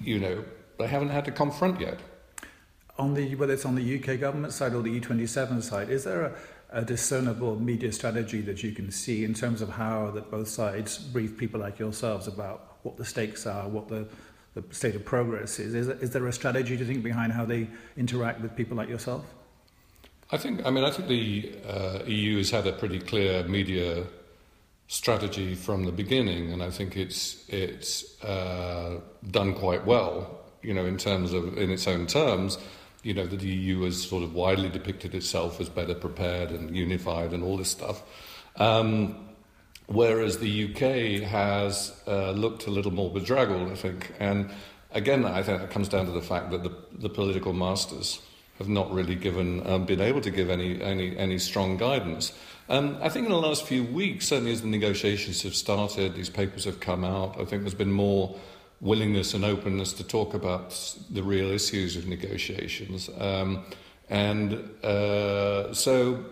you 0.00 0.18
know, 0.18 0.44
they 0.78 0.86
haven't 0.86 1.10
had 1.10 1.24
to 1.24 1.30
confront 1.30 1.80
yet. 1.80 2.00
On 2.98 3.14
the 3.14 3.34
whether 3.36 3.52
it's 3.52 3.64
on 3.64 3.74
the 3.74 3.98
UK 3.98 4.20
government 4.20 4.52
side 4.52 4.74
or 4.74 4.82
the 4.82 5.00
E27 5.00 5.62
side, 5.62 5.88
is 5.88 6.04
there 6.04 6.22
a, 6.22 6.32
a 6.70 6.84
discernible 6.84 7.58
media 7.58 7.92
strategy 7.92 8.40
that 8.42 8.62
you 8.62 8.72
can 8.72 8.90
see 8.90 9.24
in 9.24 9.34
terms 9.34 9.62
of 9.62 9.68
how 9.68 10.10
that 10.10 10.30
both 10.30 10.48
sides 10.48 10.98
brief 10.98 11.36
people 11.36 11.60
like 11.60 11.78
yourselves 11.78 12.26
about 12.26 12.76
what 12.82 12.96
the 12.96 13.04
stakes 13.04 13.46
are, 13.46 13.68
what 13.68 13.88
the 13.88 14.08
the 14.54 14.74
state 14.74 14.94
of 14.94 15.04
progress 15.04 15.58
is. 15.58 15.74
Is, 15.74 15.88
is 15.88 16.10
there 16.10 16.26
a 16.26 16.32
strategy, 16.32 16.76
you 16.76 16.84
think, 16.84 17.02
behind 17.02 17.32
how 17.32 17.44
they 17.44 17.68
interact 17.96 18.40
with 18.40 18.56
people 18.56 18.76
like 18.76 18.88
yourself? 18.88 19.24
I 20.30 20.36
think, 20.36 20.64
I 20.66 20.70
mean, 20.70 20.84
I 20.84 20.90
think 20.90 21.08
the 21.08 21.52
uh, 21.66 22.04
EU 22.06 22.38
has 22.38 22.50
had 22.50 22.66
a 22.66 22.72
pretty 22.72 22.98
clear 22.98 23.44
media 23.44 24.04
strategy 24.88 25.54
from 25.54 25.84
the 25.84 25.92
beginning, 25.92 26.52
and 26.52 26.62
I 26.62 26.70
think 26.70 26.96
it's 26.96 27.48
it's 27.48 28.22
uh, 28.24 29.00
done 29.30 29.54
quite 29.54 29.86
well. 29.86 30.40
You 30.62 30.74
know, 30.74 30.84
in 30.84 30.96
terms 30.96 31.32
of 31.32 31.56
in 31.56 31.70
its 31.70 31.86
own 31.86 32.06
terms, 32.06 32.58
you 33.02 33.14
know, 33.14 33.26
the 33.26 33.46
EU 33.46 33.82
has 33.82 34.02
sort 34.02 34.24
of 34.24 34.34
widely 34.34 34.68
depicted 34.68 35.14
itself 35.14 35.60
as 35.60 35.68
better 35.68 35.94
prepared 35.94 36.50
and 36.50 36.74
unified 36.76 37.32
and 37.32 37.44
all 37.44 37.56
this 37.56 37.70
stuff. 37.70 38.02
Um, 38.56 39.28
whereas 39.86 40.38
the 40.38 40.64
UK 40.64 41.28
has 41.28 41.94
uh, 42.06 42.32
looked 42.32 42.66
a 42.66 42.70
little 42.70 42.90
more 42.90 43.10
bedraggled, 43.10 43.70
I 43.70 43.76
think. 43.76 44.12
And 44.18 44.50
again, 44.90 45.24
I 45.24 45.42
think 45.42 45.60
that 45.60 45.70
comes 45.70 45.88
down 45.88 46.06
to 46.06 46.12
the 46.12 46.22
fact 46.22 46.50
that 46.50 46.64
the, 46.64 46.72
the 46.98 47.08
political 47.08 47.52
masters 47.52 48.20
have 48.58 48.68
not 48.68 48.92
really 48.92 49.14
given, 49.14 49.64
um, 49.66 49.86
been 49.86 50.00
able 50.00 50.20
to 50.20 50.30
give 50.30 50.50
any, 50.50 50.82
any, 50.82 51.16
any 51.16 51.38
strong 51.38 51.76
guidance. 51.76 52.32
Um, 52.70 52.98
I 53.00 53.08
think 53.08 53.26
in 53.26 53.32
the 53.32 53.38
last 53.38 53.64
few 53.64 53.82
weeks, 53.82 54.28
certainly 54.28 54.52
as 54.52 54.60
the 54.60 54.68
negotiations 54.68 55.42
have 55.42 55.54
started, 55.54 56.14
these 56.14 56.28
papers 56.28 56.64
have 56.64 56.80
come 56.80 57.02
out, 57.02 57.40
I 57.40 57.44
think 57.46 57.62
there's 57.62 57.74
been 57.74 57.92
more 57.92 58.36
willingness 58.80 59.32
and 59.34 59.44
openness 59.44 59.92
to 59.94 60.04
talk 60.04 60.34
about 60.34 60.96
the 61.10 61.22
real 61.22 61.50
issues 61.50 61.96
of 61.96 62.06
negotiations. 62.06 63.08
Um, 63.18 63.64
and 64.10 64.52
uh, 64.84 65.72
so, 65.72 66.24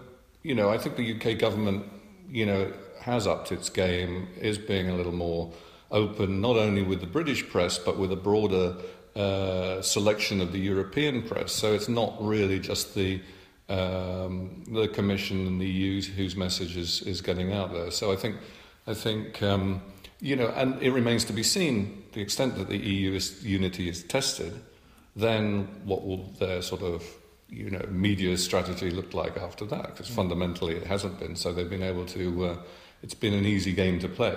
you 0.43 0.55
know, 0.55 0.69
I 0.69 0.79
think 0.79 0.97
the 0.97 1.15
UK 1.15 1.39
government, 1.39 1.87
you 2.31 2.45
know, 2.45 2.73
has 3.01 3.27
upped 3.27 3.51
its 3.51 3.71
game, 3.71 4.29
is 4.41 4.59
being 4.59 4.91
a 4.91 4.95
little 4.95 5.13
more 5.13 5.53
open, 5.91 6.41
not 6.41 6.57
only 6.57 6.83
with 6.83 7.01
the 7.01 7.07
British 7.07 7.49
press, 7.49 7.79
but 7.79 7.99
with 7.99 8.13
a 8.13 8.17
broader 8.17 8.77
uh, 9.15 9.81
selection 9.81 10.41
of 10.43 10.53
the 10.53 10.59
European 10.59 11.23
press. 11.23 11.53
So 11.53 11.73
it's 11.73 11.89
not 11.89 12.15
really 12.21 12.61
just 12.61 12.95
the 12.95 13.21
um, 13.69 14.65
the 14.69 14.89
Commission 14.89 15.47
and 15.47 15.61
the 15.61 15.67
EU 15.67 16.03
whose 16.03 16.37
message 16.37 16.77
is, 16.77 17.03
is 17.03 17.21
getting 17.21 17.53
out 17.53 17.73
there. 17.73 17.91
So 17.91 18.13
I 18.13 18.17
think, 18.17 18.37
I 18.87 18.95
think 18.95 19.43
um, 19.43 19.83
you 20.21 20.37
know, 20.37 20.49
and 20.49 20.81
it 20.83 20.91
remains 20.91 21.25
to 21.25 21.33
be 21.33 21.43
seen 21.43 22.05
the 22.13 22.21
extent 22.21 22.57
that 22.57 22.69
the 22.69 22.79
EU 22.79 23.13
is, 23.13 23.45
unity 23.45 23.89
is 23.89 24.03
tested, 24.05 24.61
then 25.15 25.69
what 25.85 26.07
will 26.07 26.25
their 26.39 26.63
sort 26.63 26.83
of 26.83 27.05
you 27.49 27.71
know 27.71 27.85
media 27.91 28.37
strategy 28.37 28.91
look 28.91 29.15
like 29.15 29.37
after 29.37 29.65
that? 29.67 29.87
Because 29.89 30.09
fundamentally 30.09 30.75
it 30.75 30.87
hasn't 30.87 31.19
been. 31.19 31.37
So 31.37 31.53
they've 31.53 31.69
been 31.69 31.83
able 31.83 32.07
to. 32.07 32.47
Uh, 32.47 32.57
it's 33.03 33.15
been 33.15 33.35
an 33.35 33.45
easy 33.45 33.73
game 33.73 33.99
to 34.01 34.09
play. 34.09 34.37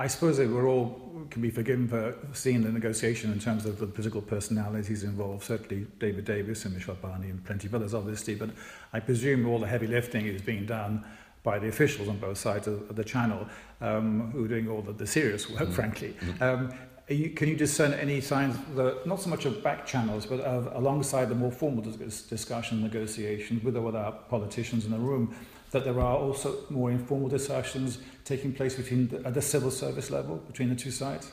I 0.00 0.06
suppose 0.06 0.38
that 0.38 0.48
we're 0.48 0.66
all 0.66 1.26
can 1.28 1.42
be 1.42 1.50
forgiven 1.50 1.86
for 1.86 2.16
seeing 2.32 2.62
the 2.62 2.72
negotiation 2.72 3.30
in 3.32 3.38
terms 3.38 3.66
of 3.66 3.78
the 3.78 3.86
political 3.86 4.22
personalities 4.22 5.04
involved, 5.04 5.44
certainly 5.44 5.86
David 5.98 6.24
Davis 6.24 6.64
and 6.64 6.72
Michel 6.72 6.94
Barnier 6.94 7.28
and 7.28 7.44
plenty 7.44 7.66
of 7.66 7.74
others, 7.74 7.92
obviously, 7.92 8.34
but 8.34 8.48
I 8.94 9.00
presume 9.00 9.46
all 9.46 9.58
the 9.58 9.66
heavy 9.66 9.86
lifting 9.86 10.26
is 10.26 10.40
being 10.40 10.64
done 10.64 11.04
by 11.42 11.58
the 11.58 11.68
officials 11.68 12.08
on 12.08 12.16
both 12.16 12.38
sides 12.38 12.66
of 12.66 12.96
the 12.96 13.04
channel 13.04 13.46
um, 13.82 14.30
who 14.30 14.46
are 14.46 14.48
doing 14.48 14.70
all 14.70 14.80
the, 14.80 14.94
the 14.94 15.06
serious 15.06 15.50
work, 15.50 15.68
mm. 15.68 15.72
frankly. 15.72 16.16
Mm. 16.20 16.42
Um, 16.42 16.74
you, 17.08 17.28
can 17.30 17.48
you 17.48 17.56
discern 17.56 17.92
any 17.92 18.22
signs, 18.22 18.56
that, 18.76 19.06
not 19.06 19.20
so 19.20 19.28
much 19.28 19.44
of 19.44 19.62
back 19.62 19.84
channels, 19.84 20.24
but 20.24 20.40
of, 20.40 20.74
alongside 20.74 21.28
the 21.28 21.34
more 21.34 21.52
formal 21.52 21.84
dis- 21.84 22.22
discussion, 22.22 22.82
negotiation, 22.82 23.60
with 23.62 23.76
or 23.76 23.82
without 23.82 24.30
politicians 24.30 24.86
in 24.86 24.92
the 24.92 24.98
room, 24.98 25.34
that 25.70 25.84
there 25.84 26.00
are 26.00 26.16
also 26.16 26.56
more 26.68 26.90
informal 26.90 27.28
discussions 27.28 27.98
taking 28.24 28.52
place 28.52 28.74
between 28.74 29.08
the, 29.08 29.24
at 29.26 29.34
the 29.34 29.42
civil 29.42 29.70
service 29.70 30.10
level 30.10 30.36
between 30.36 30.68
the 30.68 30.74
two 30.74 30.90
sides? 30.90 31.32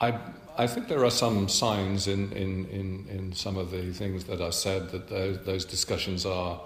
I, 0.00 0.18
I 0.56 0.66
think 0.66 0.88
there 0.88 1.04
are 1.04 1.10
some 1.10 1.48
signs 1.48 2.08
in, 2.08 2.32
in, 2.32 2.66
in, 2.66 3.06
in 3.08 3.32
some 3.32 3.56
of 3.58 3.70
the 3.70 3.92
things 3.92 4.24
that 4.24 4.40
I 4.40 4.50
said 4.50 4.90
that 4.90 5.08
those, 5.08 5.44
those 5.44 5.64
discussions 5.64 6.24
are, 6.24 6.60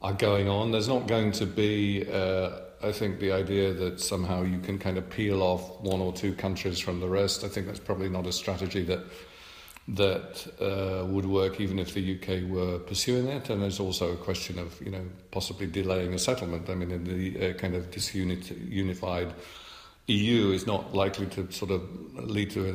are 0.00 0.14
going 0.14 0.48
on. 0.48 0.72
There's 0.72 0.88
not 0.88 1.06
going 1.06 1.32
to 1.32 1.46
be, 1.46 2.06
uh, 2.10 2.50
I 2.82 2.92
think, 2.92 3.20
the 3.20 3.32
idea 3.32 3.74
that 3.74 4.00
somehow 4.00 4.42
you 4.42 4.58
can 4.60 4.78
kind 4.78 4.96
of 4.96 5.08
peel 5.10 5.42
off 5.42 5.80
one 5.80 6.00
or 6.00 6.12
two 6.12 6.32
countries 6.32 6.78
from 6.80 7.00
the 7.00 7.08
rest. 7.08 7.44
I 7.44 7.48
think 7.48 7.66
that's 7.66 7.80
probably 7.80 8.08
not 8.08 8.26
a 8.26 8.32
strategy 8.32 8.82
that 8.84 9.00
that 9.86 10.46
uh, 10.60 11.04
would 11.06 11.26
work 11.26 11.60
even 11.60 11.78
if 11.78 11.92
the 11.92 12.16
UK 12.16 12.50
were 12.50 12.78
pursuing 12.78 13.26
it. 13.26 13.50
And 13.50 13.62
there's 13.62 13.80
also 13.80 14.12
a 14.12 14.16
question 14.16 14.58
of, 14.58 14.80
you 14.80 14.90
know, 14.90 15.04
possibly 15.30 15.66
delaying 15.66 16.14
a 16.14 16.18
settlement. 16.18 16.70
I 16.70 16.74
mean, 16.74 16.90
in 16.90 17.04
the 17.04 17.50
uh, 17.50 17.52
kind 17.54 17.74
of 17.74 17.90
disunified 17.90 19.32
EU 20.06 20.50
is 20.52 20.66
not 20.66 20.94
likely 20.94 21.26
to 21.26 21.50
sort 21.50 21.70
of 21.70 21.82
lead 22.14 22.50
to 22.52 22.70
a 22.70 22.74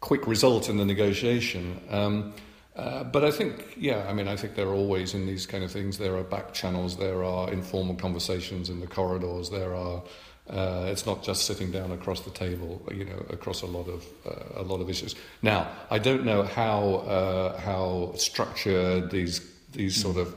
quick 0.00 0.26
result 0.26 0.68
in 0.68 0.76
the 0.76 0.84
negotiation. 0.84 1.80
Um, 1.90 2.34
uh, 2.76 3.04
but 3.04 3.24
I 3.24 3.30
think, 3.30 3.74
yeah, 3.76 4.06
I 4.08 4.12
mean, 4.12 4.26
I 4.26 4.36
think 4.36 4.56
there 4.56 4.66
are 4.66 4.74
always 4.74 5.14
in 5.14 5.26
these 5.26 5.46
kind 5.46 5.62
of 5.62 5.70
things, 5.70 5.98
there 5.98 6.16
are 6.16 6.24
back 6.24 6.52
channels, 6.52 6.96
there 6.96 7.22
are 7.22 7.50
informal 7.52 7.94
conversations 7.94 8.68
in 8.68 8.80
the 8.80 8.86
corridors, 8.86 9.50
there 9.50 9.74
are 9.74 10.02
uh, 10.50 10.86
it's 10.88 11.06
not 11.06 11.22
just 11.22 11.46
sitting 11.46 11.70
down 11.70 11.90
across 11.90 12.20
the 12.20 12.30
table, 12.30 12.82
you 12.92 13.04
know, 13.04 13.24
across 13.30 13.62
a 13.62 13.66
lot 13.66 13.88
of 13.88 14.04
uh, 14.26 14.60
a 14.60 14.62
lot 14.62 14.80
of 14.80 14.90
issues. 14.90 15.14
Now, 15.40 15.68
I 15.90 15.98
don't 15.98 16.24
know 16.24 16.42
how 16.42 16.96
uh, 17.06 17.60
how 17.60 18.12
structured 18.16 19.10
these 19.10 19.40
these 19.72 19.96
sort 20.00 20.18
of 20.18 20.34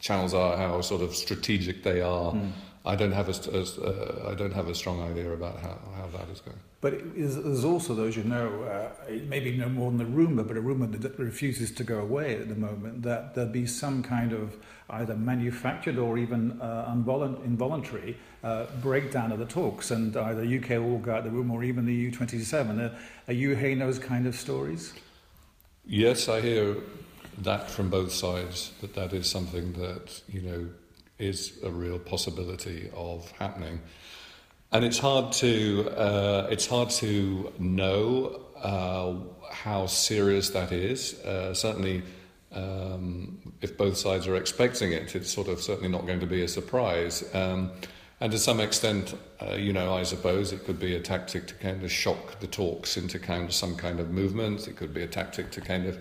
channels 0.00 0.32
are, 0.32 0.56
how 0.56 0.80
sort 0.80 1.02
of 1.02 1.14
strategic 1.14 1.82
they 1.82 2.00
are. 2.00 2.32
Mm. 2.32 2.52
I 2.86 2.94
don't 2.94 3.12
have 3.12 3.28
a, 3.28 3.50
a 3.50 3.62
uh, 3.62 4.30
I 4.30 4.34
don't 4.34 4.54
have 4.54 4.68
a 4.68 4.74
strong 4.74 5.02
idea 5.02 5.32
about 5.32 5.58
how, 5.58 5.76
how 5.96 6.06
that 6.16 6.28
is 6.30 6.40
going. 6.40 6.56
But 6.80 7.16
there's 7.16 7.64
also 7.64 7.96
those, 7.96 8.16
you 8.16 8.22
know, 8.22 8.62
uh, 8.62 9.12
maybe 9.26 9.56
no 9.56 9.68
more 9.68 9.90
than 9.90 10.02
a 10.02 10.04
rumour, 10.04 10.44
but 10.44 10.56
a 10.56 10.60
rumour 10.60 10.86
that 10.86 11.18
refuses 11.18 11.72
to 11.72 11.84
go 11.84 11.98
away 11.98 12.36
at 12.36 12.48
the 12.48 12.54
moment, 12.54 13.02
that 13.02 13.34
there'll 13.34 13.50
be 13.50 13.66
some 13.66 14.04
kind 14.04 14.32
of 14.32 14.56
either 14.90 15.16
manufactured 15.16 15.98
or 15.98 16.16
even 16.16 16.60
uh, 16.60 16.94
involuntary 17.44 18.16
uh, 18.44 18.66
breakdown 18.80 19.32
of 19.32 19.40
the 19.40 19.46
talks, 19.46 19.90
and 19.90 20.16
either 20.16 20.42
UK 20.42 20.78
will 20.80 20.98
go 20.98 21.16
out 21.16 21.24
the 21.24 21.30
room 21.30 21.50
or 21.50 21.64
even 21.64 21.86
the 21.86 22.10
EU27. 22.10 22.78
Are, 22.78 22.96
are 23.26 23.34
you 23.34 23.56
hearing 23.56 23.80
those 23.80 23.98
kind 23.98 24.28
of 24.28 24.36
stories? 24.36 24.94
Yes, 25.84 26.28
I 26.28 26.40
hear 26.40 26.76
that 27.38 27.68
from 27.68 27.90
both 27.90 28.12
sides, 28.12 28.72
that 28.80 28.94
that 28.94 29.12
is 29.12 29.28
something 29.28 29.72
that, 29.72 30.22
you 30.28 30.42
know, 30.42 30.68
is 31.18 31.58
a 31.62 31.70
real 31.70 31.98
possibility 31.98 32.90
of 32.94 33.30
happening. 33.32 33.80
And 34.72 34.84
it's 34.84 34.98
hard 34.98 35.32
to 35.34 35.88
uh, 35.96 36.48
it's 36.50 36.66
hard 36.66 36.90
to 36.90 37.52
know 37.58 38.40
uh, 38.62 39.14
how 39.50 39.86
serious 39.86 40.50
that 40.50 40.72
is. 40.72 41.14
Uh, 41.20 41.54
certainly, 41.54 42.02
um, 42.52 43.52
if 43.60 43.76
both 43.76 43.96
sides 43.96 44.26
are 44.26 44.36
expecting 44.36 44.92
it, 44.92 45.14
it's 45.14 45.30
sort 45.30 45.48
of 45.48 45.60
certainly 45.60 45.88
not 45.88 46.06
going 46.06 46.20
to 46.20 46.26
be 46.26 46.42
a 46.42 46.48
surprise. 46.48 47.24
Um, 47.34 47.70
and 48.20 48.32
to 48.32 48.38
some 48.38 48.60
extent, 48.60 49.14
uh, 49.42 49.54
you 49.54 49.72
know, 49.74 49.94
I 49.94 50.02
suppose 50.02 50.52
it 50.52 50.64
could 50.64 50.80
be 50.80 50.96
a 50.96 51.00
tactic 51.00 51.46
to 51.48 51.54
kind 51.54 51.82
of 51.82 51.92
shock 51.92 52.40
the 52.40 52.46
talks 52.46 52.96
into 52.96 53.18
kind 53.18 53.44
of 53.44 53.54
some 53.54 53.76
kind 53.76 54.00
of 54.00 54.10
movement. 54.10 54.66
It 54.66 54.76
could 54.76 54.94
be 54.94 55.02
a 55.02 55.06
tactic 55.06 55.50
to 55.52 55.60
kind 55.60 55.86
of, 55.86 55.98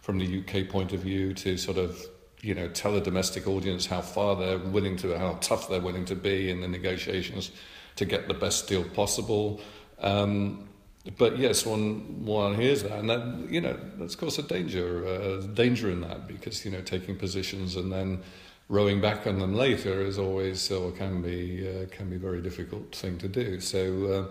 from 0.00 0.18
the 0.18 0.40
UK 0.40 0.68
point 0.68 0.92
of 0.94 1.00
view, 1.00 1.34
to 1.34 1.58
sort 1.58 1.76
of 1.76 2.06
you 2.42 2.54
know 2.54 2.68
tell 2.68 2.96
a 2.96 3.00
domestic 3.00 3.46
audience 3.46 3.86
how 3.86 4.00
far 4.00 4.36
they're 4.36 4.58
willing 4.58 4.96
to, 4.98 5.18
how 5.18 5.38
tough 5.40 5.68
they're 5.68 5.80
willing 5.80 6.04
to 6.06 6.14
be 6.14 6.50
in 6.50 6.60
the 6.60 6.68
negotiations 6.68 7.50
to 7.96 8.04
get 8.04 8.28
the 8.28 8.34
best 8.34 8.68
deal 8.68 8.84
possible. 8.84 9.60
Um, 10.00 10.68
but 11.16 11.38
yes, 11.38 11.64
one 11.64 12.24
one 12.24 12.54
hears 12.54 12.82
that, 12.82 12.98
and 12.98 13.10
that 13.10 13.50
you 13.50 13.60
know 13.60 13.76
that's 13.98 14.14
of 14.14 14.20
course 14.20 14.38
a 14.38 14.42
danger, 14.42 15.06
uh, 15.06 15.46
danger 15.46 15.90
in 15.90 16.00
that 16.02 16.28
because 16.28 16.64
you 16.64 16.70
know 16.70 16.82
taking 16.82 17.16
positions 17.16 17.76
and 17.76 17.92
then 17.92 18.20
rowing 18.68 19.00
back 19.00 19.26
on 19.26 19.38
them 19.38 19.54
later 19.54 20.02
is 20.02 20.18
always 20.18 20.70
or 20.70 20.92
can 20.92 21.22
be 21.22 21.66
uh, 21.66 21.86
can 21.90 22.10
be 22.10 22.16
a 22.16 22.18
very 22.18 22.42
difficult 22.42 22.94
thing 22.94 23.16
to 23.18 23.28
do. 23.28 23.60
So 23.60 24.28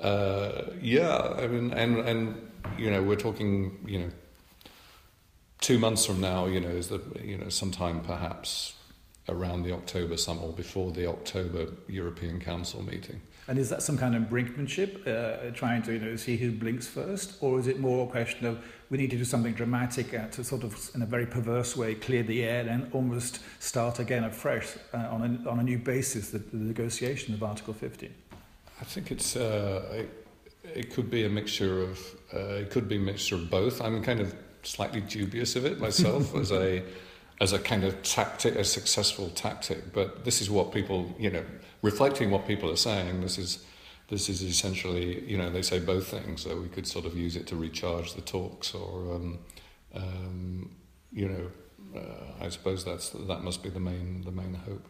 uh, 0.00 0.02
uh, 0.06 0.72
yeah, 0.80 1.34
I 1.38 1.46
mean, 1.46 1.72
and 1.72 1.98
and 1.98 2.50
you 2.78 2.90
know 2.90 3.02
we're 3.02 3.16
talking 3.16 3.78
you 3.86 4.00
know 4.00 4.10
two 5.60 5.78
months 5.78 6.06
from 6.06 6.20
now, 6.20 6.46
you 6.46 6.60
know, 6.60 6.68
is 6.68 6.88
that 6.88 7.02
you 7.22 7.36
know 7.36 7.48
sometime 7.48 8.00
perhaps 8.00 8.74
around 9.28 9.62
the 9.62 9.72
October 9.72 10.16
summer 10.16 10.40
or 10.40 10.52
before 10.52 10.90
the 10.90 11.06
October 11.06 11.68
European 11.88 12.40
Council 12.40 12.82
meeting. 12.82 13.20
And 13.46 13.58
is 13.58 13.68
that 13.70 13.82
some 13.82 13.98
kind 13.98 14.14
of 14.14 14.24
brinkmanship, 14.24 15.06
uh, 15.06 15.50
trying 15.52 15.82
to 15.82 15.92
you 15.92 15.98
know 15.98 16.16
see 16.16 16.36
who 16.36 16.52
blinks 16.52 16.86
first, 16.86 17.36
or 17.40 17.58
is 17.58 17.66
it 17.66 17.78
more 17.80 18.06
a 18.06 18.10
question 18.10 18.46
of 18.46 18.62
we 18.90 18.98
need 18.98 19.10
to 19.10 19.16
do 19.16 19.24
something 19.24 19.52
dramatic 19.54 20.14
uh, 20.14 20.26
to 20.28 20.42
sort 20.42 20.64
of, 20.64 20.90
in 20.94 21.02
a 21.02 21.06
very 21.06 21.26
perverse 21.26 21.76
way, 21.76 21.94
clear 21.94 22.22
the 22.22 22.42
air 22.42 22.68
and 22.68 22.92
almost 22.92 23.40
start 23.60 24.00
again 24.00 24.24
afresh 24.24 24.76
uh, 24.92 24.96
on, 25.10 25.22
a, 25.22 25.48
on 25.48 25.60
a 25.60 25.62
new 25.62 25.78
basis 25.78 26.30
the, 26.30 26.38
the 26.38 26.56
negotiation 26.56 27.34
of 27.34 27.42
Article 27.42 27.74
50? 27.74 28.10
I 28.80 28.84
think 28.84 29.10
it's 29.10 29.36
uh, 29.36 29.82
it, 29.92 30.26
it 30.74 30.94
could 30.94 31.10
be 31.10 31.24
a 31.24 31.28
mixture 31.28 31.82
of 31.82 31.98
uh, 32.32 32.62
it 32.62 32.70
could 32.70 32.88
be 32.88 32.96
a 32.96 33.00
mixture 33.00 33.34
of 33.34 33.50
both. 33.50 33.80
I'm 33.80 34.02
kind 34.02 34.20
of 34.20 34.34
slightly 34.62 35.00
dubious 35.00 35.56
of 35.56 35.64
it 35.64 35.80
myself 35.80 36.34
as 36.42 36.52
a 36.52 36.82
as 37.40 37.54
a 37.54 37.58
kind 37.58 37.84
of 37.84 38.02
tactic, 38.02 38.54
a 38.54 38.64
successful 38.64 39.30
tactic. 39.30 39.92
But 39.94 40.24
this 40.24 40.42
is 40.42 40.50
what 40.50 40.72
people, 40.72 41.14
you 41.18 41.30
know, 41.30 41.44
reflecting 41.80 42.30
what 42.30 42.46
people 42.46 42.70
are 42.70 42.76
saying. 42.76 43.22
This 43.22 43.38
is 43.38 43.64
this 44.08 44.28
is 44.28 44.42
essentially, 44.42 45.24
you 45.24 45.38
know, 45.38 45.50
they 45.50 45.62
say 45.62 45.78
both 45.78 46.08
things. 46.08 46.42
So 46.42 46.60
we 46.60 46.68
could 46.68 46.86
sort 46.86 47.06
of 47.06 47.16
use 47.16 47.36
it 47.36 47.46
to 47.48 47.56
recharge 47.56 48.14
the 48.14 48.20
talks, 48.20 48.74
or 48.74 49.14
um, 49.14 49.38
um, 49.94 50.70
you 51.12 51.28
know, 51.28 52.00
uh, 52.00 52.44
I 52.44 52.48
suppose 52.50 52.84
that's 52.84 53.10
that 53.10 53.42
must 53.42 53.62
be 53.62 53.70
the 53.70 53.80
main 53.80 54.22
the 54.22 54.32
main 54.32 54.54
hope. 54.54 54.86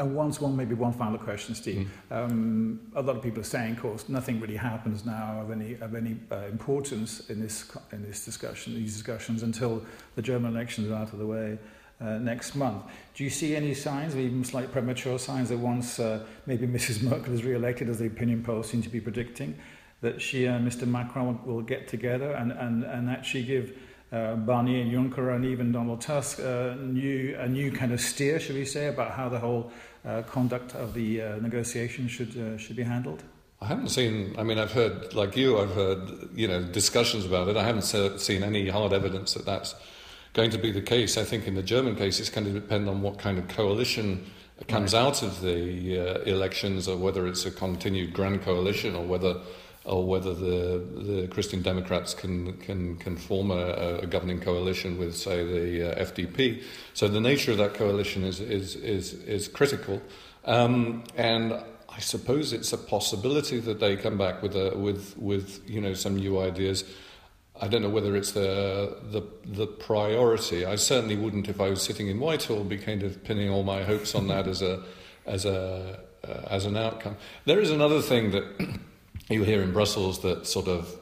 And 0.00 0.14
once 0.14 0.40
one, 0.40 0.56
maybe 0.56 0.74
one 0.74 0.94
final 0.94 1.18
question, 1.18 1.54
Steve. 1.54 1.90
Mm. 2.10 2.16
Um, 2.16 2.80
a 2.94 3.02
lot 3.02 3.16
of 3.16 3.22
people 3.22 3.40
are 3.40 3.52
saying, 3.56 3.74
of 3.74 3.82
course, 3.82 4.08
nothing 4.08 4.40
really 4.40 4.56
happens 4.56 5.04
now 5.04 5.42
of 5.42 5.50
any 5.50 5.74
of 5.74 5.94
any 5.94 6.16
uh, 6.32 6.46
importance 6.46 7.28
in 7.28 7.38
this 7.38 7.70
in 7.92 8.02
this 8.02 8.24
discussion, 8.24 8.74
these 8.74 8.94
discussions, 8.94 9.42
until 9.42 9.84
the 10.14 10.22
German 10.22 10.52
elections 10.54 10.90
are 10.90 10.94
out 10.94 11.12
of 11.12 11.18
the 11.18 11.26
way 11.26 11.58
uh, 12.00 12.16
next 12.16 12.54
month. 12.54 12.82
Do 13.14 13.24
you 13.24 13.28
see 13.28 13.54
any 13.54 13.74
signs, 13.74 14.16
even 14.16 14.42
slight 14.42 14.72
premature 14.72 15.18
signs, 15.18 15.50
that 15.50 15.58
once 15.58 16.00
uh, 16.00 16.24
maybe 16.46 16.66
Mrs. 16.78 17.02
Merkel 17.02 17.34
is 17.34 17.44
re-elected, 17.44 17.90
as 17.90 17.98
the 17.98 18.06
opinion 18.06 18.42
polls 18.42 18.70
seem 18.70 18.80
to 18.80 18.88
be 18.88 19.02
predicting, 19.02 19.54
that 20.00 20.22
she 20.22 20.46
and 20.46 20.66
Mr. 20.66 20.86
Macron 20.86 21.38
will 21.44 21.60
get 21.60 21.88
together 21.88 22.32
and 22.32 22.52
and 22.52 22.84
and 22.84 23.10
actually 23.10 23.42
give 23.42 23.78
uh, 24.12 24.34
Barnier 24.36 24.82
and 24.82 24.92
Juncker 24.92 25.34
and 25.34 25.44
even 25.44 25.72
Donald 25.72 26.00
Tusk 26.00 26.40
uh, 26.40 26.74
new, 26.78 27.36
a 27.38 27.48
new 27.48 27.70
kind 27.70 27.92
of 27.92 28.00
steer, 28.00 28.40
should 28.40 28.56
we 28.56 28.64
say, 28.64 28.88
about 28.88 29.12
how 29.12 29.28
the 29.28 29.38
whole 29.38 29.70
uh, 30.04 30.22
conduct 30.22 30.74
of 30.74 30.94
the 30.94 31.22
uh, 31.22 31.36
negotiation 31.36 32.08
should, 32.08 32.36
uh, 32.36 32.58
should 32.58 32.76
be 32.76 32.82
handled? 32.82 33.22
I 33.60 33.66
haven't 33.66 33.90
seen, 33.90 34.34
I 34.38 34.42
mean, 34.42 34.58
I've 34.58 34.72
heard, 34.72 35.14
like 35.14 35.36
you, 35.36 35.58
I've 35.58 35.74
heard, 35.74 36.30
you 36.34 36.48
know, 36.48 36.62
discussions 36.62 37.26
about 37.26 37.48
it. 37.48 37.56
I 37.56 37.64
haven't 37.64 37.82
seen 37.82 38.42
any 38.42 38.68
hard 38.68 38.92
evidence 38.92 39.34
that 39.34 39.44
that's 39.44 39.74
going 40.32 40.50
to 40.50 40.58
be 40.58 40.70
the 40.70 40.80
case. 40.80 41.18
I 41.18 41.24
think 41.24 41.46
in 41.46 41.54
the 41.54 41.62
German 41.62 41.94
case, 41.94 42.20
it's 42.20 42.30
going 42.30 42.46
to 42.46 42.52
depend 42.52 42.88
on 42.88 43.02
what 43.02 43.18
kind 43.18 43.38
of 43.38 43.48
coalition 43.48 44.24
comes 44.68 44.94
right. 44.94 45.00
out 45.00 45.22
of 45.22 45.40
the 45.40 45.98
uh, 45.98 46.20
elections 46.22 46.88
or 46.88 46.96
whether 46.96 47.26
it's 47.26 47.44
a 47.46 47.50
continued 47.50 48.12
grand 48.12 48.42
coalition 48.42 48.94
or 48.94 49.04
whether 49.04 49.36
or 49.90 50.06
whether 50.06 50.32
the, 50.32 50.78
the 50.94 51.28
Christian 51.28 51.62
Democrats 51.62 52.14
can, 52.14 52.52
can, 52.58 52.94
can 52.96 53.16
form 53.16 53.50
a, 53.50 53.98
a 54.02 54.06
governing 54.06 54.38
coalition 54.38 54.96
with, 54.96 55.16
say, 55.16 55.44
the 55.44 55.90
uh, 55.90 56.04
FDP. 56.04 56.62
So 56.94 57.08
the 57.08 57.20
nature 57.20 57.50
of 57.50 57.58
that 57.58 57.74
coalition 57.74 58.22
is, 58.22 58.38
is, 58.38 58.76
is, 58.76 59.14
is 59.24 59.48
critical. 59.48 60.00
Um, 60.44 61.02
and 61.16 61.54
I 61.88 61.98
suppose 61.98 62.52
it's 62.52 62.72
a 62.72 62.78
possibility 62.78 63.58
that 63.58 63.80
they 63.80 63.96
come 63.96 64.16
back 64.16 64.42
with, 64.42 64.54
a, 64.54 64.78
with, 64.78 65.18
with 65.18 65.60
you 65.68 65.80
know, 65.80 65.94
some 65.94 66.14
new 66.14 66.38
ideas. 66.38 66.84
I 67.60 67.66
don't 67.66 67.82
know 67.82 67.90
whether 67.90 68.14
it's 68.14 68.30
the, 68.30 68.96
the, 69.10 69.22
the 69.44 69.66
priority. 69.66 70.64
I 70.64 70.76
certainly 70.76 71.16
wouldn't, 71.16 71.48
if 71.48 71.60
I 71.60 71.68
was 71.68 71.82
sitting 71.82 72.06
in 72.06 72.20
Whitehall, 72.20 72.62
be 72.62 72.78
kind 72.78 73.02
of 73.02 73.24
pinning 73.24 73.50
all 73.50 73.64
my 73.64 73.82
hopes 73.82 74.14
on 74.14 74.28
that 74.28 74.46
as, 74.46 74.62
a, 74.62 74.84
as, 75.26 75.44
a, 75.46 75.98
uh, 76.22 76.46
as 76.48 76.64
an 76.64 76.76
outcome. 76.76 77.16
There 77.44 77.58
is 77.58 77.72
another 77.72 78.00
thing 78.00 78.30
that 78.30 78.78
you 79.30 79.44
hear 79.44 79.62
in 79.62 79.72
Brussels 79.72 80.20
that 80.20 80.46
sort 80.46 80.68
of 80.68 80.94